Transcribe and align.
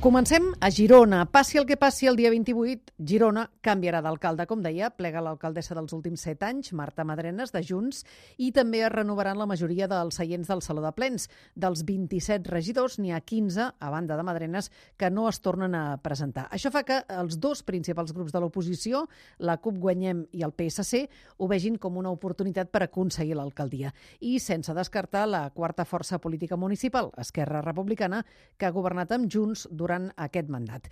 Comencem 0.00 0.54
a 0.64 0.70
Girona. 0.70 1.26
Passi 1.28 1.58
el 1.60 1.66
que 1.68 1.76
passi 1.76 2.06
el 2.08 2.16
dia 2.16 2.30
28, 2.32 2.94
Girona 3.04 3.42
canviarà 3.60 3.98
d'alcalde, 4.00 4.46
com 4.48 4.62
deia, 4.64 4.88
plega 4.96 5.20
l'alcaldessa 5.20 5.74
dels 5.76 5.92
últims 5.92 6.22
set 6.24 6.40
anys, 6.40 6.70
Marta 6.72 7.04
Madrenes, 7.04 7.50
de 7.52 7.60
Junts, 7.60 7.98
i 8.40 8.48
també 8.56 8.80
es 8.80 8.88
renovaran 8.94 9.36
la 9.36 9.44
majoria 9.44 9.84
dels 9.92 10.16
seients 10.16 10.48
del 10.48 10.62
Saló 10.64 10.80
de 10.80 10.92
Plens. 10.96 11.28
Dels 11.52 11.82
27 11.84 12.48
regidors, 12.48 12.96
n'hi 12.96 13.12
ha 13.12 13.18
15, 13.20 13.66
a 13.76 13.90
banda 13.92 14.16
de 14.16 14.24
Madrenes, 14.24 14.70
que 14.96 15.10
no 15.12 15.26
es 15.28 15.42
tornen 15.44 15.76
a 15.76 15.98
presentar. 16.00 16.46
Això 16.48 16.72
fa 16.72 16.80
que 16.88 17.02
els 17.18 17.36
dos 17.36 17.60
principals 17.60 18.16
grups 18.16 18.32
de 18.32 18.40
l'oposició, 18.40 19.04
la 19.36 19.58
CUP 19.60 19.82
Guanyem 19.84 20.24
i 20.32 20.46
el 20.48 20.56
PSC, 20.56 21.02
ho 21.36 21.50
vegin 21.52 21.76
com 21.76 22.00
una 22.00 22.14
oportunitat 22.16 22.72
per 22.72 22.86
aconseguir 22.86 23.36
l'alcaldia. 23.36 23.92
I 24.24 24.38
sense 24.40 24.72
descartar 24.72 25.28
la 25.28 25.44
quarta 25.52 25.84
força 25.84 26.16
política 26.16 26.56
municipal, 26.56 27.12
Esquerra 27.20 27.60
Republicana, 27.60 28.24
que 28.56 28.64
ha 28.64 28.72
governat 28.80 29.12
amb 29.12 29.28
Junts 29.28 29.68
durant 29.68 29.89
durant 29.90 30.10
aquest 30.16 30.50
mandat. 30.50 30.86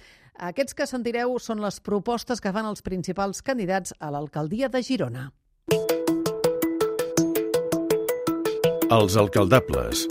Aquests 0.51 0.75
que 0.75 0.87
sentireu 0.87 1.39
són 1.39 1.63
les 1.63 1.79
propostes 1.81 2.43
que 2.43 2.53
fan 2.55 2.67
els 2.67 2.83
principals 2.83 3.43
candidats 3.43 3.95
a 4.01 4.11
l'alcaldia 4.11 4.69
de 4.69 4.83
Girona. 4.83 5.31
Els 8.91 9.17
alcaldables. 9.21 10.07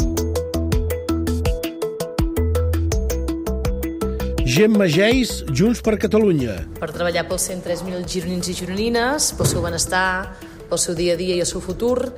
Gemma 4.47 4.87
Geis, 4.87 5.43
Junts 5.51 5.81
per 5.83 5.97
Catalunya. 5.99 6.55
Per 6.79 6.87
treballar 6.93 7.25
pels 7.27 7.49
103.000 7.51 8.07
gironins 8.07 8.47
i 8.47 8.55
gironines, 8.55 9.33
pel 9.35 9.49
seu 9.49 9.65
benestar, 9.65 10.37
pel 10.69 10.79
seu 10.79 10.95
dia 10.95 11.17
a 11.17 11.19
dia 11.19 11.35
i 11.35 11.43
el 11.43 11.49
seu 11.49 11.61
futur, 11.61 12.13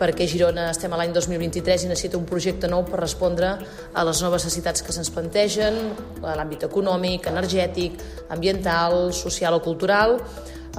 perquè 0.00 0.24
Girona 0.28 0.70
estem 0.72 0.92
a 0.96 0.98
l'any 1.00 1.12
2023 1.12 1.84
i 1.84 1.90
necessita 1.90 2.16
un 2.16 2.24
projecte 2.28 2.68
nou 2.72 2.86
per 2.88 3.02
respondre 3.02 3.52
a 3.52 4.04
les 4.08 4.22
noves 4.24 4.46
necessitats 4.46 4.84
que 4.84 4.94
se'ns 4.96 5.12
plantegen, 5.12 5.76
a 6.24 6.36
l'àmbit 6.38 6.64
econòmic, 6.70 7.28
energètic, 7.28 8.00
ambiental, 8.32 9.10
social 9.16 9.58
o 9.58 9.62
cultural, 9.64 10.16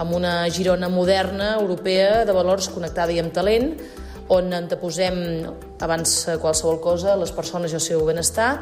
amb 0.01 0.15
una 0.17 0.49
Girona 0.49 0.89
moderna, 0.89 1.55
europea, 1.59 2.23
de 2.25 2.33
valors 2.33 2.71
connectada 2.73 3.13
i 3.13 3.19
amb 3.21 3.33
talent, 3.35 3.75
on 4.31 4.53
anteposem, 4.55 5.19
abans 5.83 6.15
qualsevol 6.41 6.79
cosa, 6.81 7.17
les 7.19 7.33
persones 7.35 7.73
i 7.73 7.77
el 7.77 7.83
seu 7.83 8.05
benestar, 8.07 8.55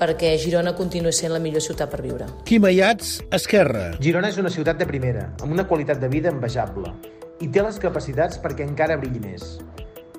perquè 0.00 0.32
Girona 0.40 0.72
continuï 0.74 1.12
sent 1.14 1.30
la 1.34 1.38
millor 1.42 1.62
ciutat 1.62 1.92
per 1.92 2.00
viure. 2.02 2.26
Quim 2.48 2.64
Ayats, 2.66 3.20
Esquerra. 3.30 3.92
Girona 4.02 4.32
és 4.32 4.40
una 4.42 4.50
ciutat 4.50 4.80
de 4.80 4.88
primera, 4.88 5.28
amb 5.44 5.52
una 5.54 5.68
qualitat 5.68 6.00
de 6.02 6.10
vida 6.10 6.32
envejable, 6.32 6.90
i 7.42 7.50
té 7.52 7.62
les 7.62 7.78
capacitats 7.82 8.40
perquè 8.42 8.66
encara 8.66 8.98
brilli 8.98 9.22
més. 9.22 9.54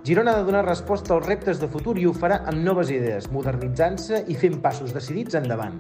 Girona 0.04 0.34
ha 0.34 0.40
de 0.42 0.44
donar 0.44 0.66
resposta 0.66 1.14
als 1.16 1.26
reptes 1.26 1.62
de 1.62 1.68
futur 1.72 1.94
i 1.96 2.04
ho 2.04 2.12
farà 2.12 2.42
amb 2.52 2.60
noves 2.60 2.90
idees, 2.92 3.30
modernitzant-se 3.32 4.18
i 4.28 4.34
fent 4.36 4.58
passos 4.60 4.92
decidits 4.92 5.38
endavant. 5.40 5.78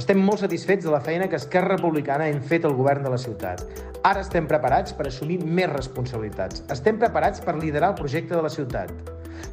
Estem 0.00 0.22
molt 0.24 0.40
satisfets 0.40 0.86
de 0.86 0.92
la 0.94 1.00
feina 1.04 1.26
que 1.28 1.36
Esquerra 1.36 1.74
Republicana 1.74 2.30
hem 2.30 2.38
fet 2.40 2.64
al 2.64 2.72
govern 2.78 3.04
de 3.04 3.12
la 3.12 3.18
ciutat. 3.20 3.60
Ara 4.08 4.22
estem 4.24 4.48
preparats 4.48 4.96
per 4.96 5.10
assumir 5.10 5.42
més 5.44 5.68
responsabilitats. 5.68 6.62
Estem 6.72 6.96
preparats 7.02 7.44
per 7.44 7.58
liderar 7.58 7.90
el 7.92 7.98
projecte 7.98 8.32
de 8.32 8.40
la 8.46 8.52
ciutat. 8.54 8.94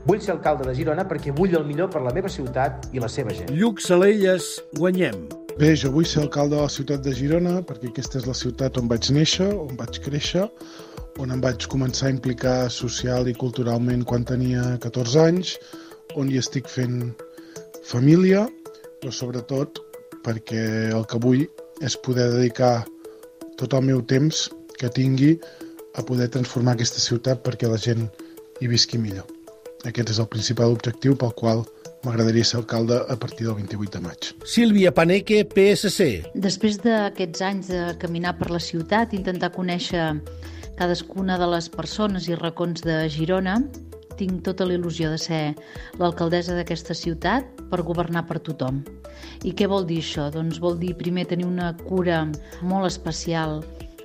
Vull 0.08 0.24
ser 0.24 0.38
alcalde 0.38 0.70
de 0.70 0.76
Girona 0.78 1.04
perquè 1.10 1.36
vull 1.36 1.58
el 1.60 1.68
millor 1.68 1.92
per 1.92 2.00
la 2.06 2.14
meva 2.16 2.32
ciutat 2.32 2.88
i 2.96 3.04
la 3.04 3.12
seva 3.12 3.36
gent. 3.36 3.52
Lluc 3.52 3.84
Salelles, 3.84 4.54
guanyem. 4.80 5.28
Bé, 5.60 5.74
jo 5.76 5.92
vull 5.92 6.08
ser 6.08 6.24
alcalde 6.24 6.56
de 6.56 6.64
la 6.64 6.72
ciutat 6.72 7.04
de 7.04 7.12
Girona 7.12 7.60
perquè 7.60 7.92
aquesta 7.92 8.22
és 8.24 8.30
la 8.30 8.38
ciutat 8.40 8.80
on 8.80 8.88
vaig 8.88 9.12
néixer, 9.12 9.52
on 9.52 9.76
vaig 9.76 10.00
créixer, 10.08 10.48
on 11.20 11.34
em 11.34 11.42
vaig 11.44 11.68
començar 11.72 12.08
a 12.08 12.14
implicar 12.14 12.70
social 12.72 13.28
i 13.28 13.36
culturalment 13.36 14.06
quan 14.08 14.24
tenia 14.28 14.78
14 14.84 15.20
anys, 15.26 15.58
on 16.16 16.30
hi 16.32 16.40
estic 16.40 16.70
fent 16.70 17.12
família, 17.88 18.46
però 19.02 19.12
sobretot 19.16 19.82
perquè 20.26 20.94
el 20.94 21.06
que 21.10 21.20
vull 21.22 21.44
és 21.82 21.98
poder 22.06 22.30
dedicar 22.36 22.86
tot 23.58 23.74
el 23.74 23.86
meu 23.90 24.02
temps 24.06 24.48
que 24.78 24.90
tingui 24.90 25.36
a 25.98 26.04
poder 26.06 26.30
transformar 26.34 26.78
aquesta 26.78 27.02
ciutat 27.04 27.44
perquè 27.46 27.70
la 27.70 27.80
gent 27.82 28.08
hi 28.62 28.70
visqui 28.72 29.02
millor. 29.02 29.28
Aquest 29.90 30.14
és 30.14 30.20
el 30.22 30.30
principal 30.30 30.76
objectiu 30.76 31.18
pel 31.18 31.34
qual 31.38 31.64
m'agradaria 32.06 32.46
ser 32.46 32.60
alcalde 32.62 33.00
a 33.10 33.16
partir 33.18 33.46
del 33.48 33.58
28 33.58 33.98
de 33.98 34.02
maig. 34.06 34.30
Sílvia 34.46 34.94
Paneque, 34.94 35.44
PSC. 35.46 36.08
Després 36.34 36.80
d'aquests 36.82 37.44
anys 37.46 37.70
de 37.74 37.84
caminar 38.02 38.36
per 38.40 38.50
la 38.54 38.62
ciutat, 38.62 39.14
intentar 39.18 39.52
conèixer 39.54 40.08
cadascuna 40.82 41.36
de 41.38 41.46
les 41.46 41.68
persones 41.70 42.26
i 42.26 42.34
racons 42.34 42.82
de 42.82 42.96
Girona, 43.14 43.60
tinc 44.18 44.40
tota 44.48 44.66
la 44.66 44.74
il·lusió 44.80 45.12
de 45.12 45.20
ser 45.22 45.42
l'alcaldessa 46.00 46.56
d'aquesta 46.58 46.96
ciutat 46.98 47.62
per 47.70 47.84
governar 47.86 48.24
per 48.26 48.40
tothom. 48.42 48.80
I 49.46 49.54
què 49.54 49.68
vol 49.70 49.86
dir 49.86 50.00
això? 50.02 50.32
Doncs 50.34 50.58
vol 50.64 50.80
dir 50.82 50.96
primer 50.98 51.28
tenir 51.30 51.46
una 51.46 51.70
cura 51.84 52.24
molt 52.66 52.90
especial 52.90 53.60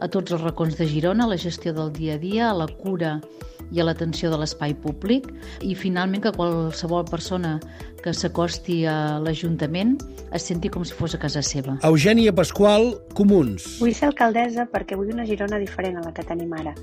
a 0.05 0.11
tots 0.13 0.37
els 0.37 0.45
racons 0.45 0.77
de 0.77 0.85
Girona, 0.91 1.31
la 1.31 1.41
gestió 1.41 1.73
del 1.73 1.95
dia 1.97 2.19
a 2.19 2.21
dia, 2.21 2.53
la 2.53 2.69
cura 2.83 3.15
i 3.73 3.81
a 3.81 3.87
l'atenció 3.87 4.31
de 4.31 4.39
l'espai 4.41 4.75
públic 4.75 5.29
i 5.63 5.75
finalment 5.75 6.23
que 6.25 6.33
qualsevol 6.37 7.07
persona 7.09 7.57
que 8.03 8.15
s'acosti 8.15 8.85
a 8.87 9.19
l'Ajuntament 9.23 9.97
es 10.37 10.47
senti 10.47 10.71
com 10.71 10.85
si 10.87 10.95
fos 10.95 11.17
a 11.17 11.21
casa 11.23 11.43
seva. 11.43 11.79
Eugènia 11.87 12.35
Pasqual, 12.37 12.93
Comuns. 13.19 13.77
Vull 13.81 13.95
ser 13.97 14.11
alcaldessa 14.11 14.69
perquè 14.71 14.99
vull 14.99 15.13
una 15.15 15.27
Girona 15.27 15.59
diferent 15.63 15.99
a 15.99 16.07
la 16.07 16.15
que 16.15 16.27
tenim 16.27 16.53
ara. 16.55 16.75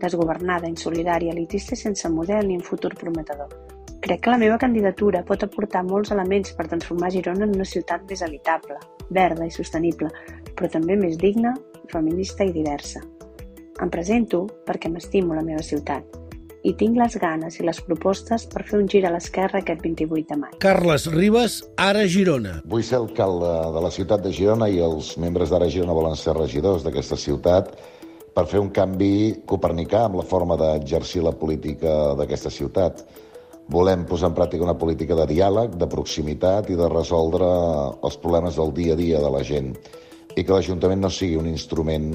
Desgovernada, 0.00 0.68
insolidària, 0.68 1.32
elitista 1.32 1.76
i 1.76 1.80
sense 1.80 2.08
model 2.08 2.48
ni 2.48 2.56
un 2.56 2.64
futur 2.64 2.94
prometedor. 2.96 3.52
Crec 4.00 4.22
que 4.24 4.32
la 4.32 4.40
meva 4.40 4.56
candidatura 4.56 5.20
pot 5.28 5.42
aportar 5.44 5.82
molts 5.84 6.12
elements 6.14 6.54
per 6.56 6.68
transformar 6.70 7.12
Girona 7.12 7.44
en 7.44 7.52
una 7.56 7.68
ciutat 7.68 8.06
més 8.08 8.24
habitable, 8.24 8.78
verda 9.12 9.44
i 9.44 9.52
sostenible, 9.52 10.08
però 10.56 10.70
també 10.72 10.96
més 10.96 11.18
digna, 11.20 11.52
feminista 11.92 12.46
i 12.48 12.54
diversa. 12.54 13.04
Em 13.78 13.92
presento 13.92 14.46
perquè 14.66 14.90
m'estimo 14.90 15.36
la 15.36 15.46
meva 15.46 15.62
ciutat 15.62 16.20
i 16.66 16.74
tinc 16.76 16.98
les 17.00 17.14
ganes 17.20 17.56
i 17.56 17.64
les 17.64 17.78
propostes 17.86 18.44
per 18.50 18.64
fer 18.68 18.80
un 18.80 18.88
gir 18.90 19.04
a 19.06 19.12
l'esquerra 19.14 19.62
aquest 19.62 19.80
28 19.84 20.26
de 20.28 20.36
maig. 20.42 20.58
Carles 20.60 21.06
Ribes, 21.12 21.60
Ara 21.80 22.04
Girona. 22.04 22.58
Vull 22.68 22.84
ser 22.84 22.98
alcalde 22.98 23.52
de 23.76 23.84
la 23.86 23.92
ciutat 23.94 24.24
de 24.26 24.32
Girona 24.36 24.68
i 24.68 24.82
els 24.84 25.14
membres 25.22 25.52
d'Ara 25.52 25.70
Girona 25.72 25.96
volen 25.96 26.18
ser 26.20 26.36
regidors 26.36 26.84
d'aquesta 26.84 27.16
ciutat 27.16 27.72
per 28.36 28.44
fer 28.50 28.60
un 28.62 28.68
canvi 28.74 29.40
copernicà 29.48 30.04
amb 30.06 30.20
la 30.20 30.26
forma 30.26 30.58
d'exercir 30.60 31.24
la 31.24 31.34
política 31.36 32.14
d'aquesta 32.18 32.52
ciutat. 32.52 33.02
Volem 33.70 34.04
posar 34.06 34.30
en 34.30 34.36
pràctica 34.36 34.66
una 34.66 34.76
política 34.78 35.16
de 35.16 35.26
diàleg, 35.30 35.78
de 35.78 35.88
proximitat 35.88 36.70
i 36.70 36.76
de 36.78 36.88
resoldre 36.90 37.48
els 38.04 38.20
problemes 38.20 38.58
del 38.58 38.74
dia 38.76 38.94
a 38.94 39.00
dia 39.00 39.22
de 39.22 39.32
la 39.32 39.42
gent 39.46 39.72
i 40.36 40.44
que 40.44 40.52
l'Ajuntament 40.52 41.00
no 41.02 41.10
sigui 41.10 41.38
un 41.40 41.48
instrument 41.50 42.12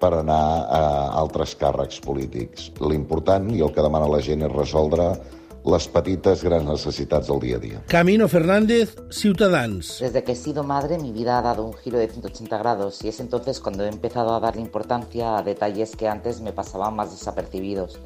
per 0.00 0.12
anar 0.20 0.42
a 0.66 0.82
altres 1.20 1.54
càrrecs 1.60 2.00
polítics. 2.04 2.70
L'important 2.80 3.50
i 3.54 3.62
el 3.64 3.72
que 3.72 3.84
demana 3.84 4.10
la 4.10 4.20
gent 4.24 4.44
és 4.46 4.52
resoldre 4.52 5.12
les 5.64 5.86
petites 5.88 6.42
grans 6.44 6.66
necessitats 6.68 7.28
del 7.28 7.40
día 7.40 7.56
a 7.56 7.60
día. 7.60 7.82
Camino 7.88 8.28
Fernández, 8.28 8.96
Ciutadans. 9.10 9.98
Desde 10.00 10.22
que 10.22 10.32
he 10.32 10.36
sido 10.36 10.62
madre, 10.62 10.98
mi 10.98 11.10
vida 11.10 11.38
ha 11.38 11.42
dado 11.42 11.64
un 11.64 11.72
giro 11.72 11.98
de 11.98 12.08
180 12.08 12.58
grados 12.58 13.02
y 13.02 13.08
es 13.08 13.18
entonces 13.20 13.60
cuando 13.60 13.84
he 13.84 13.88
empezado 13.88 14.34
a 14.34 14.40
darle 14.40 14.60
importancia 14.60 15.38
a 15.38 15.42
detalles 15.42 15.96
que 15.96 16.06
antes 16.06 16.42
me 16.42 16.52
pasaban 16.52 16.94
más 16.94 17.12
desapercibidos. 17.12 17.98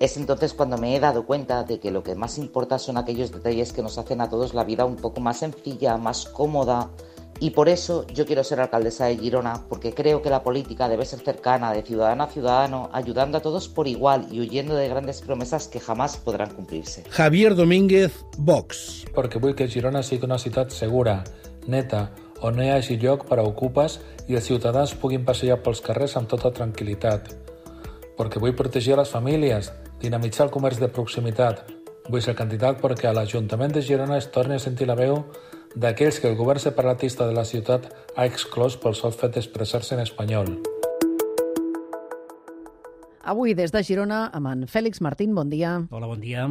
Es 0.00 0.16
entonces 0.16 0.52
cuando 0.54 0.76
me 0.78 0.96
he 0.96 1.00
dado 1.00 1.24
cuenta 1.24 1.62
de 1.62 1.78
que 1.78 1.92
lo 1.92 2.02
que 2.02 2.16
más 2.16 2.36
importa 2.36 2.80
son 2.80 2.96
aquellos 2.96 3.30
detalles 3.30 3.72
que 3.72 3.82
nos 3.82 3.98
hacen 3.98 4.20
a 4.20 4.28
todos 4.28 4.52
la 4.52 4.64
vida 4.64 4.84
un 4.84 4.96
poco 4.96 5.20
más 5.20 5.38
sencilla, 5.38 5.96
más 5.96 6.24
cómoda, 6.26 6.90
y 7.40 7.50
por 7.50 7.68
eso 7.68 8.06
yo 8.14 8.24
quiero 8.24 8.44
ser 8.44 8.60
alcaldesa 8.60 9.06
de 9.06 9.18
Girona, 9.18 9.64
porque 9.68 9.92
creo 9.94 10.22
que 10.22 10.30
la 10.30 10.42
política 10.42 10.88
debe 10.88 11.04
ser 11.04 11.20
cercana, 11.20 11.72
de 11.72 11.82
ciudadano 11.82 12.24
a 12.24 12.28
ciudadano, 12.28 12.90
ayudando 12.92 13.38
a 13.38 13.42
todos 13.42 13.68
por 13.68 13.88
igual 13.88 14.26
y 14.30 14.40
huyendo 14.40 14.74
de 14.74 14.88
grandes 14.88 15.20
promesas 15.22 15.68
que 15.68 15.80
jamás 15.80 16.16
podrán 16.16 16.50
cumplirse. 16.50 17.04
Javier 17.10 17.54
Domínguez, 17.54 18.12
Vox. 18.38 19.04
Perquè 19.12 19.40
vull 19.42 19.56
que 19.58 19.68
Girona 19.68 20.02
sigui 20.06 20.28
una 20.28 20.38
ciutat 20.38 20.70
segura, 20.70 21.22
neta, 21.66 22.10
on 22.42 22.56
no 22.56 22.64
hi 22.64 22.70
hagi 22.74 22.96
lloc 22.98 23.26
per 23.28 23.38
a 23.38 23.46
ocupes 23.46 24.00
i 24.28 24.38
els 24.38 24.46
ciutadans 24.46 24.94
puguin 24.98 25.24
passejar 25.26 25.60
pels 25.62 25.82
carrers 25.84 26.16
amb 26.18 26.30
tota 26.30 26.50
tranquil·litat. 26.54 27.30
Perquè 28.18 28.42
vull 28.42 28.56
protegir 28.58 28.96
les 28.98 29.10
famílies, 29.10 29.70
dinamitzar 30.02 30.46
el 30.46 30.54
comerç 30.54 30.80
de 30.82 30.90
proximitat. 30.90 31.62
Vull 32.10 32.22
ser 32.22 32.34
candidat 32.38 32.80
perquè 32.82 33.08
a 33.08 33.14
l'Ajuntament 33.14 33.74
de 33.74 33.82
Girona 33.82 34.18
es 34.18 34.30
torni 34.34 34.58
a 34.58 34.62
sentir 34.62 34.88
la 34.90 34.98
veu 34.98 35.22
d'aquells 35.74 36.20
que 36.20 36.28
el 36.28 36.36
govern 36.36 36.60
separatista 36.60 37.26
de 37.28 37.36
la 37.36 37.44
ciutat 37.48 37.88
ha 38.16 38.26
exclòs 38.28 38.76
pel 38.76 38.96
sol 38.98 39.14
fet 39.16 39.36
d'expressar-se 39.36 39.96
en 39.96 40.04
espanyol. 40.04 40.56
Avui 43.22 43.54
des 43.54 43.70
de 43.70 43.82
Girona 43.86 44.26
amb 44.34 44.50
en 44.50 44.66
Fèlix 44.66 45.00
Martín, 45.00 45.34
bon 45.34 45.48
dia. 45.48 45.78
Hola, 45.90 46.10
bon 46.10 46.20
dia. 46.20 46.48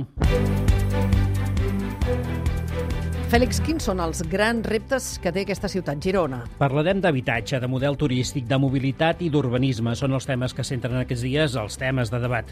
Fèlix, 3.31 3.61
quins 3.63 3.85
són 3.87 4.01
els 4.03 4.19
grans 4.27 4.65
reptes 4.67 5.05
que 5.23 5.31
té 5.31 5.45
aquesta 5.45 5.69
ciutat, 5.71 6.01
Girona? 6.03 6.41
Parlarem 6.59 6.99
d'habitatge, 6.99 7.61
de 7.63 7.67
model 7.71 7.95
turístic, 7.95 8.43
de 8.43 8.57
mobilitat 8.59 9.21
i 9.23 9.29
d'urbanisme. 9.31 9.93
Són 9.95 10.11
els 10.17 10.25
temes 10.27 10.51
que 10.51 10.65
centren 10.67 10.97
aquests 10.99 11.23
dies 11.23 11.53
els 11.55 11.79
temes 11.79 12.09
de 12.11 12.19
debat. 12.19 12.49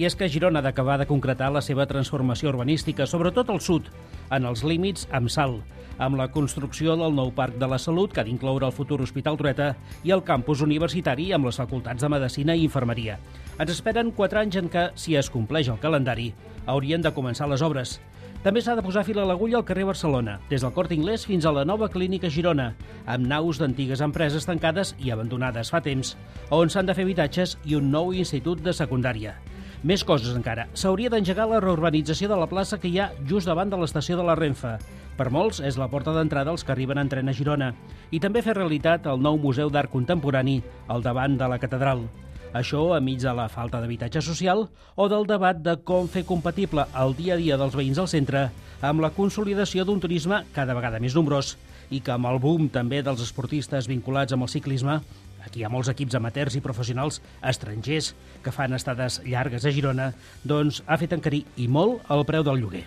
I 0.00 0.06
és 0.08 0.16
que 0.16 0.30
Girona 0.32 0.62
ha 0.62 0.64
d'acabar 0.64 0.94
de 0.96 1.06
concretar 1.10 1.50
la 1.52 1.60
seva 1.60 1.84
transformació 1.90 2.48
urbanística, 2.48 3.04
sobretot 3.04 3.52
al 3.52 3.60
sud, 3.60 3.90
en 4.32 4.48
els 4.48 4.62
límits 4.64 5.04
amb 5.12 5.28
salt, 5.28 5.60
amb 6.00 6.16
la 6.16 6.30
construcció 6.32 6.96
del 6.96 7.12
nou 7.12 7.34
Parc 7.36 7.58
de 7.60 7.68
la 7.68 7.76
Salut, 7.76 8.14
que 8.14 8.22
ha 8.22 8.24
d'incloure 8.24 8.70
el 8.70 8.72
futur 8.72 9.02
Hospital 9.04 9.36
Trueta, 9.36 9.74
i 10.00 10.16
el 10.16 10.24
campus 10.24 10.64
universitari 10.64 11.28
amb 11.36 11.50
les 11.50 11.60
facultats 11.60 12.00
de 12.00 12.08
Medicina 12.08 12.56
i 12.56 12.64
Infermeria. 12.64 13.18
Ens 13.58 13.76
esperen 13.76 14.16
quatre 14.16 14.40
anys 14.40 14.56
en 14.62 14.72
què, 14.72 14.88
si 14.96 15.12
es 15.12 15.28
compleix 15.28 15.68
el 15.68 15.82
calendari, 15.84 16.30
haurien 16.64 17.04
de 17.04 17.12
començar 17.12 17.52
les 17.52 17.60
obres. 17.60 17.98
També 18.42 18.58
s'ha 18.58 18.74
de 18.74 18.82
posar 18.82 19.04
fil 19.06 19.20
a 19.22 19.24
l'agulla 19.24 19.60
al 19.60 19.64
carrer 19.66 19.84
Barcelona, 19.86 20.32
des 20.50 20.64
del 20.64 20.72
Cort 20.74 20.90
Inglés 20.90 21.22
fins 21.28 21.44
a 21.46 21.52
la 21.54 21.62
nova 21.62 21.86
clínica 21.88 22.26
Girona, 22.26 22.72
amb 23.06 23.28
naus 23.30 23.60
d'antigues 23.62 24.00
empreses 24.02 24.48
tancades 24.48 24.96
i 24.98 25.12
abandonades 25.14 25.70
fa 25.70 25.78
temps, 25.84 26.16
on 26.50 26.72
s'han 26.72 26.88
de 26.88 26.96
fer 26.98 27.04
habitatges 27.06 27.54
i 27.62 27.76
un 27.78 27.92
nou 27.92 28.10
institut 28.10 28.58
de 28.64 28.74
secundària. 28.74 29.36
Més 29.86 30.02
coses 30.02 30.34
encara. 30.34 30.66
S'hauria 30.74 31.10
d'engegar 31.10 31.46
la 31.50 31.60
reurbanització 31.62 32.26
de 32.32 32.40
la 32.40 32.50
plaça 32.50 32.80
que 32.82 32.90
hi 32.90 32.98
ha 32.98 33.12
just 33.30 33.46
davant 33.46 33.70
de 33.70 33.78
l'estació 33.78 34.18
de 34.18 34.26
la 34.26 34.34
Renfe. 34.34 34.74
Per 35.14 35.28
molts 35.30 35.62
és 35.62 35.78
la 35.78 35.90
porta 35.92 36.10
d'entrada 36.10 36.50
als 36.50 36.66
que 36.66 36.74
arriben 36.74 36.98
en 36.98 37.14
tren 37.14 37.30
a 37.30 37.36
Girona. 37.36 37.72
I 38.10 38.18
també 38.18 38.42
fer 38.42 38.58
realitat 38.58 39.06
el 39.06 39.22
nou 39.22 39.38
Museu 39.38 39.70
d'Art 39.70 39.90
Contemporani 39.94 40.58
al 40.88 41.02
davant 41.02 41.38
de 41.38 41.46
la 41.46 41.62
catedral. 41.62 42.08
Això 42.52 42.82
enmig 42.98 43.22
de 43.22 43.32
la 43.32 43.48
falta 43.48 43.80
d'habitatge 43.80 44.20
social 44.20 44.66
o 44.94 45.08
del 45.08 45.24
debat 45.28 45.56
de 45.56 45.78
com 45.88 46.08
fer 46.08 46.26
compatible 46.28 46.84
el 47.00 47.16
dia 47.16 47.34
a 47.34 47.40
dia 47.40 47.56
dels 47.56 47.76
veïns 47.76 47.98
al 47.98 48.10
centre 48.12 48.50
amb 48.84 49.00
la 49.00 49.12
consolidació 49.16 49.86
d'un 49.88 50.02
turisme 50.02 50.42
cada 50.52 50.76
vegada 50.76 51.00
més 51.00 51.16
nombrós 51.16 51.56
i 51.90 52.00
que 52.04 52.12
amb 52.12 52.28
el 52.28 52.40
boom 52.42 52.68
també 52.72 53.00
dels 53.02 53.24
esportistes 53.24 53.88
vinculats 53.88 54.36
amb 54.36 54.44
el 54.44 54.52
ciclisme 54.52 55.00
aquí 55.46 55.62
hi 55.62 55.66
ha 55.66 55.72
molts 55.72 55.90
equips 55.92 56.16
amateurs 56.18 56.56
i 56.56 56.64
professionals 56.64 57.22
estrangers 57.52 58.12
que 58.44 58.54
fan 58.54 58.76
estades 58.76 59.20
llargues 59.26 59.66
a 59.66 59.74
Girona, 59.74 60.12
doncs 60.44 60.82
ha 60.86 61.00
fet 61.00 61.16
encarir 61.18 61.44
i 61.56 61.68
molt 61.68 62.04
el 62.12 62.26
preu 62.28 62.46
del 62.46 62.62
lloguer. 62.62 62.86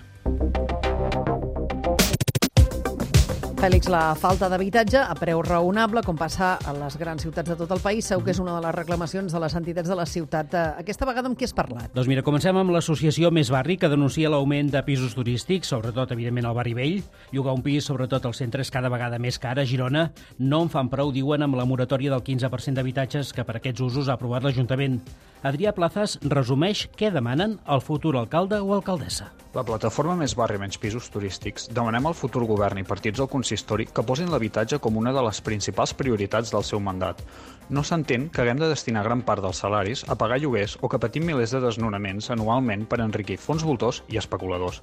Fèlix, 3.65 3.87
la 3.89 4.13
falta 4.13 4.45
d'habitatge 4.45 4.99
a 5.01 5.15
preu 5.17 5.39
raonable, 5.41 6.03
com 6.05 6.13
passa 6.13 6.51
a 6.61 6.73
les 6.77 6.93
grans 7.01 7.23
ciutats 7.25 7.49
de 7.49 7.55
tot 7.57 7.71
el 7.73 7.79
país, 7.81 8.05
segur 8.05 8.21
que 8.27 8.35
és 8.35 8.37
una 8.43 8.53
de 8.53 8.61
les 8.61 8.75
reclamacions 8.75 9.33
de 9.33 9.41
les 9.41 9.55
entitats 9.57 9.89
de 9.89 9.97
la 9.97 10.05
ciutat. 10.05 10.53
Eh, 10.53 10.83
aquesta 10.83 11.07
vegada 11.09 11.31
amb 11.31 11.39
qui 11.39 11.47
has 11.47 11.55
parlat? 11.57 11.89
Doncs 11.95 12.05
mira, 12.11 12.21
comencem 12.21 12.53
amb 12.61 12.75
l'associació 12.75 13.31
Més 13.33 13.49
Barri, 13.49 13.79
que 13.81 13.89
denuncia 13.89 14.29
l'augment 14.29 14.69
de 14.69 14.85
pisos 14.85 15.17
turístics, 15.17 15.73
sobretot, 15.73 16.13
evidentment, 16.13 16.45
al 16.45 16.53
barri 16.53 16.77
vell. 16.77 17.01
Llogar 17.33 17.57
un 17.57 17.65
pis, 17.65 17.89
sobretot 17.89 18.29
al 18.29 18.37
centre, 18.37 18.61
és 18.61 18.69
cada 18.69 18.91
vegada 18.93 19.17
més 19.17 19.41
car. 19.41 19.57
A 19.57 19.65
Girona 19.65 20.11
no 20.37 20.61
en 20.61 20.69
fan 20.69 20.93
prou, 20.93 21.09
diuen, 21.09 21.41
amb 21.41 21.57
la 21.57 21.65
moratòria 21.65 22.13
del 22.13 22.21
15% 22.21 22.77
d'habitatges 22.77 23.33
que 23.33 23.49
per 23.49 23.57
aquests 23.57 23.81
usos 23.81 24.13
ha 24.13 24.19
aprovat 24.19 24.45
l'Ajuntament. 24.45 25.01
Adrià 25.45 25.75
Plazas 25.77 26.15
resumeix 26.25 26.87
què 26.97 27.11
demanen 27.13 27.51
el 27.69 27.81
futur 27.85 28.15
alcalde 28.17 28.57
o 28.65 28.71
alcaldessa. 28.73 29.27
La 29.53 29.63
plataforma 29.67 30.15
Més 30.17 30.33
Barri 30.39 30.57
Menys 30.57 30.79
Pisos 30.81 31.05
Turístics 31.13 31.67
demanem 31.69 32.07
al 32.09 32.15
futur 32.17 32.47
govern 32.49 32.81
i 32.81 32.85
partits 32.89 33.21
del 33.21 33.29
consistori 33.29 33.85
que 33.85 34.03
posin 34.09 34.33
l'habitatge 34.33 34.79
com 34.81 34.97
una 34.97 35.13
de 35.13 35.21
les 35.27 35.43
principals 35.45 35.93
prioritats 35.93 36.49
del 36.55 36.65
seu 36.65 36.81
mandat. 36.81 37.21
No 37.69 37.85
s'entén 37.85 38.25
que 38.33 38.41
haguem 38.41 38.57
de 38.63 38.71
destinar 38.73 39.05
gran 39.05 39.21
part 39.27 39.45
dels 39.45 39.61
salaris 39.61 40.01
a 40.09 40.17
pagar 40.17 40.41
lloguers 40.41 40.79
o 40.81 40.89
que 40.89 40.99
patim 41.05 41.29
milers 41.29 41.53
de 41.53 41.61
desnonaments 41.67 42.33
anualment 42.33 42.89
per 42.89 43.03
enriquir 43.05 43.37
fons 43.37 43.69
voltors 43.69 44.01
i 44.09 44.17
especuladors. 44.17 44.81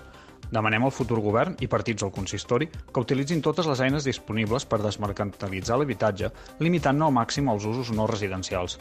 Demanem 0.52 0.84
al 0.84 0.93
futur 0.93 1.16
govern 1.25 1.54
i 1.64 1.69
partits 1.72 2.04
del 2.04 2.12
consistori 2.12 2.66
que 2.69 3.00
utilitzin 3.00 3.40
totes 3.44 3.69
les 3.70 3.81
eines 3.81 4.04
disponibles 4.04 4.66
per 4.69 4.82
desmercantilitzar 4.82 5.78
l'habitatge, 5.81 6.28
limitant-ne 6.60 7.06
al 7.06 7.14
màxim 7.16 7.49
els 7.49 7.64
usos 7.70 7.93
no 7.96 8.04
residencials. 8.10 8.76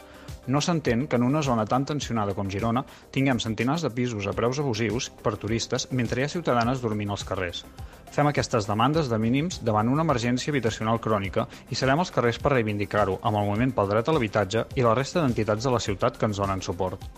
No 0.52 0.60
s'entén 0.60 1.06
que 1.08 1.16
en 1.16 1.24
una 1.24 1.42
zona 1.42 1.64
tan 1.64 1.86
tensionada 1.88 2.36
com 2.36 2.50
Girona 2.52 2.84
tinguem 3.14 3.40
centenars 3.40 3.86
de 3.86 3.92
pisos 3.96 4.28
a 4.28 4.36
preus 4.36 4.60
abusius 4.60 5.08
per 5.24 5.38
turistes 5.40 5.88
mentre 5.90 6.20
hi 6.20 6.28
ha 6.28 6.34
ciutadanes 6.36 6.84
dormint 6.84 7.16
als 7.16 7.24
carrers. 7.24 7.64
Fem 8.12 8.28
aquestes 8.28 8.68
demandes 8.68 9.08
de 9.08 9.16
mínims 9.16 9.62
davant 9.64 9.88
una 9.88 10.04
emergència 10.04 10.52
habitacional 10.52 11.00
crònica 11.00 11.46
i 11.70 11.78
serem 11.78 12.04
als 12.04 12.12
carrers 12.12 12.36
per 12.42 12.52
reivindicar-ho 12.52 13.16
amb 13.22 13.38
el 13.40 13.48
moviment 13.48 13.72
pel 13.72 13.94
dret 13.94 14.08
a 14.08 14.12
l'habitatge 14.12 14.66
i 14.76 14.84
la 14.84 14.92
resta 14.98 15.22
d'entitats 15.22 15.64
de 15.64 15.72
la 15.72 15.80
ciutat 15.80 16.20
que 16.20 16.28
ens 16.28 16.42
donen 16.42 16.60
suport. 16.60 17.08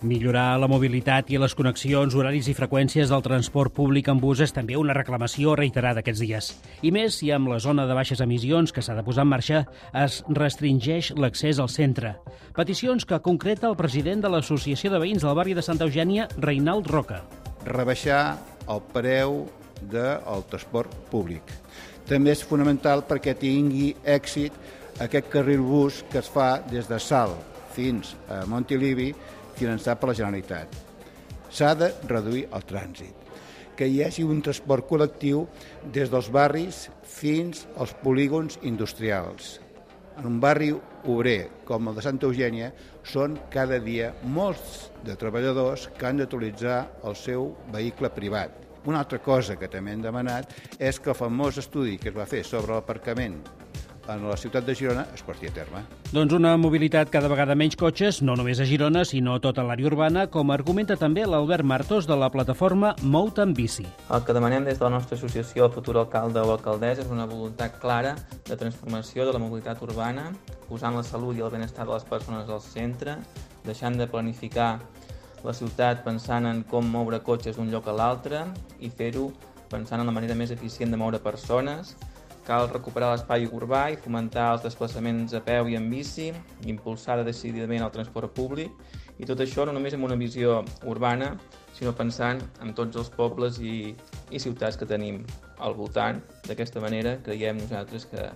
Millorar 0.00 0.56
la 0.56 0.64
mobilitat 0.64 1.28
i 1.28 1.36
les 1.36 1.52
connexions, 1.52 2.14
horaris 2.16 2.46
i 2.48 2.54
freqüències 2.56 3.10
del 3.12 3.20
transport 3.20 3.74
públic 3.76 4.06
en 4.08 4.16
bus 4.16 4.40
és 4.40 4.54
també 4.56 4.78
una 4.80 4.94
reclamació 4.96 5.52
reiterada 5.58 6.00
aquests 6.00 6.22
dies. 6.24 6.46
I 6.80 6.88
més 6.88 7.18
si 7.20 7.28
amb 7.36 7.50
la 7.52 7.58
zona 7.60 7.84
de 7.84 7.96
baixes 7.98 8.22
emissions 8.24 8.72
que 8.72 8.80
s'ha 8.80 8.94
de 8.96 9.02
posar 9.04 9.26
en 9.26 9.32
marxa 9.34 9.58
es 10.00 10.22
restringeix 10.32 11.10
l'accés 11.20 11.60
al 11.60 11.68
centre. 11.68 12.14
Peticions 12.56 13.04
que 13.04 13.18
concreta 13.20 13.68
el 13.68 13.76
president 13.76 14.24
de 14.24 14.30
l'Associació 14.32 14.88
de 14.94 15.02
Veïns 15.02 15.26
del 15.26 15.36
barri 15.36 15.52
de 15.58 15.64
Santa 15.66 15.84
Eugènia, 15.84 16.30
Reinald 16.38 16.88
Roca. 16.88 17.20
Rebaixar 17.68 18.38
el 18.72 18.80
preu 18.94 19.42
del 19.92 20.46
transport 20.48 20.94
públic. 21.12 21.44
També 22.08 22.32
és 22.32 22.40
fonamental 22.40 23.04
perquè 23.04 23.36
tingui 23.36 23.92
èxit 24.08 24.56
aquest 25.04 25.28
carril 25.28 25.60
bus 25.60 26.00
que 26.08 26.24
es 26.24 26.32
fa 26.32 26.54
des 26.72 26.88
de 26.88 26.96
Salt 26.96 27.36
fins 27.76 28.16
a 28.32 28.46
Montilivi 28.48 29.10
finançat 29.60 30.00
per 30.00 30.10
la 30.10 30.16
Generalitat. 30.18 30.76
S'ha 31.50 31.74
de 31.78 31.90
reduir 32.08 32.46
el 32.54 32.64
trànsit, 32.66 33.16
que 33.76 33.88
hi 33.88 34.02
hagi 34.04 34.26
un 34.26 34.42
transport 34.44 34.86
col·lectiu 34.88 35.46
des 35.94 36.10
dels 36.12 36.30
barris 36.32 36.86
fins 37.02 37.66
als 37.76 37.94
polígons 38.02 38.58
industrials. 38.62 39.58
En 40.20 40.26
un 40.28 40.40
barri 40.42 40.72
obrer 41.08 41.48
com 41.64 41.88
el 41.88 41.96
de 41.96 42.04
Santa 42.04 42.28
Eugènia 42.28 42.72
són 43.08 43.38
cada 43.52 43.78
dia 43.80 44.10
molts 44.22 44.90
de 45.06 45.16
treballadors 45.16 45.88
que 45.96 46.06
han 46.06 46.20
d'utilitzar 46.20 46.82
el 47.08 47.16
seu 47.16 47.54
vehicle 47.72 48.12
privat. 48.12 48.52
Una 48.84 49.00
altra 49.00 49.20
cosa 49.24 49.56
que 49.60 49.68
també 49.68 49.94
hem 49.94 50.04
demanat 50.04 50.52
és 50.78 51.00
que 51.00 51.12
el 51.12 51.18
famós 51.18 51.58
estudi 51.60 51.98
que 52.00 52.12
es 52.12 52.16
va 52.16 52.28
fer 52.28 52.44
sobre 52.44 52.76
l'aparcament 52.76 53.40
en 54.14 54.26
la 54.28 54.36
ciutat 54.36 54.66
de 54.66 54.74
Girona 54.74 55.06
es 55.14 55.22
porti 55.22 55.48
a 55.48 55.52
terme. 55.54 55.82
Doncs 56.10 56.34
una 56.36 56.56
mobilitat 56.58 57.10
cada 57.12 57.28
vegada 57.30 57.54
menys 57.54 57.76
cotxes, 57.78 58.20
no 58.26 58.34
només 58.38 58.60
a 58.60 58.66
Girona, 58.68 59.04
sinó 59.08 59.36
a 59.36 59.42
tota 59.42 59.64
l'àrea 59.66 59.88
urbana, 59.90 60.26
com 60.32 60.50
argumenta 60.50 60.96
també 61.00 61.26
l'Albert 61.26 61.64
Martos 61.64 62.08
de 62.10 62.16
la 62.18 62.30
plataforma 62.30 62.94
Mout 63.02 63.38
en 63.38 63.54
Bici. 63.54 63.86
El 64.10 64.24
que 64.26 64.36
demanem 64.36 64.66
des 64.66 64.78
de 64.78 64.84
la 64.84 64.92
nostra 64.96 65.18
associació 65.18 65.66
el 65.66 65.74
futur 65.74 65.98
alcalde 66.00 66.42
o 66.42 66.54
alcaldessa 66.54 67.04
és 67.04 67.12
una 67.12 67.28
voluntat 67.30 67.78
clara 67.82 68.16
de 68.48 68.56
transformació 68.56 69.26
de 69.28 69.36
la 69.36 69.42
mobilitat 69.42 69.82
urbana, 69.86 70.30
posant 70.68 70.96
la 70.96 71.04
salut 71.06 71.38
i 71.38 71.44
el 71.44 71.52
benestar 71.52 71.86
de 71.86 71.94
les 71.94 72.06
persones 72.06 72.48
al 72.48 72.62
centre, 72.64 73.18
deixant 73.64 73.98
de 73.98 74.08
planificar 74.08 74.78
la 75.44 75.54
ciutat 75.56 76.02
pensant 76.04 76.46
en 76.46 76.64
com 76.68 76.84
moure 76.84 77.22
cotxes 77.24 77.56
d'un 77.56 77.70
lloc 77.72 77.88
a 77.88 77.94
l'altre 77.96 78.44
i 78.80 78.90
fer-ho 78.90 79.30
pensant 79.70 80.02
en 80.02 80.08
la 80.08 80.12
manera 80.12 80.34
més 80.34 80.50
eficient 80.50 80.90
de 80.90 80.98
moure 81.00 81.20
persones, 81.22 81.94
Cal 82.46 82.68
recuperar 82.70 83.12
l'espai 83.12 83.46
urbà 83.52 83.84
i 83.92 83.98
fomentar 84.00 84.48
els 84.54 84.64
desplaçaments 84.64 85.34
a 85.36 85.42
peu 85.44 85.68
i 85.68 85.76
en 85.78 85.90
bici, 85.92 86.30
impulsar 86.66 87.20
decididament 87.24 87.84
el 87.84 87.92
transport 87.94 88.32
públic 88.34 88.72
i 89.20 89.28
tot 89.28 89.40
això 89.44 89.66
no 89.68 89.74
només 89.76 89.94
amb 89.96 90.06
una 90.08 90.16
visió 90.16 90.62
urbana, 90.88 91.34
sinó 91.76 91.92
pensant 91.96 92.40
en 92.64 92.72
tots 92.76 92.96
els 92.96 93.10
pobles 93.12 93.58
i, 93.60 93.92
i 94.32 94.40
ciutats 94.40 94.80
que 94.80 94.88
tenim 94.88 95.20
al 95.60 95.76
voltant. 95.76 96.22
D'aquesta 96.48 96.80
manera 96.80 97.18
creiem 97.24 97.60
nosaltres 97.60 98.08
que, 98.08 98.30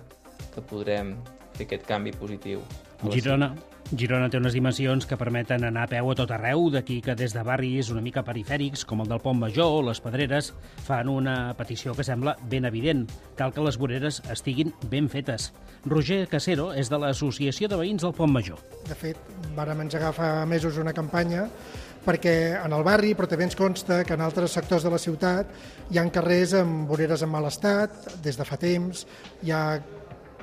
que 0.53 0.65
podrem 0.69 1.15
fer 1.57 1.65
aquest 1.65 1.87
canvi 1.89 2.13
positiu. 2.13 2.61
Girona, 3.09 3.55
Girona 3.93 4.31
té 4.33 4.39
unes 4.41 4.55
dimensions 4.57 5.05
que 5.05 5.17
permeten 5.17 5.61
anar 5.67 5.83
a 5.85 5.89
peu 5.91 6.07
a 6.09 6.15
tot 6.17 6.31
arreu, 6.33 6.71
d'aquí 6.73 6.97
que 7.05 7.13
des 7.13 7.35
de 7.35 7.43
barris 7.45 7.91
una 7.93 8.01
mica 8.01 8.23
perifèrics, 8.25 8.81
com 8.89 9.03
el 9.03 9.11
del 9.11 9.21
Pont 9.21 9.37
Major 9.37 9.75
o 9.77 9.83
les 9.85 10.01
Pedreres, 10.01 10.49
fan 10.87 11.11
una 11.13 11.53
petició 11.53 11.93
que 11.93 12.03
sembla 12.03 12.33
ben 12.49 12.65
evident. 12.65 13.05
Cal 13.37 13.53
que 13.53 13.61
les 13.61 13.77
voreres 13.77 14.23
estiguin 14.33 14.73
ben 14.89 15.05
fetes. 15.13 15.51
Roger 15.85 16.23
Casero 16.31 16.71
és 16.73 16.89
de 16.89 16.97
l'Associació 16.97 17.69
de 17.69 17.77
Veïns 17.77 18.01
del 18.01 18.15
Pont 18.17 18.33
Major. 18.33 18.57
De 18.89 18.97
fet, 18.97 19.21
vàrem 19.53 19.85
engegar 19.85 20.15
fa 20.17 20.31
mesos 20.49 20.81
una 20.81 20.93
campanya 20.97 21.45
perquè 22.05 22.35
en 22.57 22.73
el 22.73 22.85
barri, 22.85 23.13
però 23.13 23.29
també 23.29 23.45
ens 23.45 23.57
consta 23.57 24.03
que 24.05 24.17
en 24.17 24.25
altres 24.25 24.57
sectors 24.57 24.85
de 24.85 24.93
la 24.93 25.01
ciutat 25.01 25.53
hi 25.93 26.01
han 26.01 26.09
carrers 26.13 26.57
amb 26.57 26.89
voreres 26.89 27.21
en 27.21 27.29
mal 27.29 27.45
estat 27.49 28.17
des 28.25 28.37
de 28.37 28.45
fa 28.49 28.57
temps, 28.61 29.05
hi 29.45 29.53
ha 29.53 29.77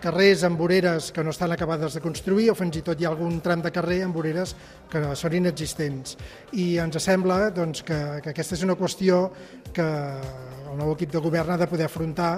carrers 0.03 0.43
amb 0.47 0.59
voreres 0.59 1.11
que 1.15 1.23
no 1.25 1.31
estan 1.31 1.53
acabades 1.55 1.95
de 1.95 2.03
construir 2.03 2.51
o 2.51 2.57
fins 2.59 2.77
i 2.81 2.83
tot 2.85 3.01
hi 3.01 3.07
ha 3.07 3.13
algun 3.13 3.39
tram 3.45 3.63
de 3.63 3.73
carrer 3.75 4.03
amb 4.07 4.19
voreres 4.19 4.55
que 4.91 5.03
són 5.19 5.37
inexistents. 5.39 6.17
I 6.59 6.77
ens 6.83 6.99
sembla 7.03 7.51
doncs, 7.55 7.85
que, 7.87 7.99
que 8.25 8.33
aquesta 8.35 8.59
és 8.59 8.67
una 8.67 8.77
qüestió 8.79 9.25
que 9.73 9.87
el 9.87 10.79
nou 10.79 10.95
equip 10.97 11.13
de 11.13 11.23
govern 11.23 11.55
ha 11.55 11.61
de 11.61 11.71
poder 11.71 11.87
afrontar. 11.87 12.35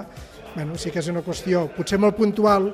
Bueno, 0.55 0.77
sí 0.79 0.91
que 0.91 1.01
és 1.01 1.11
una 1.11 1.25
qüestió 1.25 1.65
potser 1.75 1.99
molt 1.99 2.15
puntual 2.19 2.69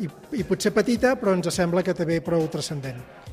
i, 0.00 0.08
i 0.40 0.46
potser 0.48 0.72
petita, 0.74 1.14
però 1.20 1.36
ens 1.36 1.52
sembla 1.54 1.84
que 1.86 1.94
també 1.94 2.22
prou 2.24 2.48
transcendent. 2.50 3.29